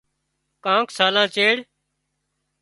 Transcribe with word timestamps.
ڪانڪ 0.63 0.87
سالان 0.97 1.27
چيڙ 1.33 1.55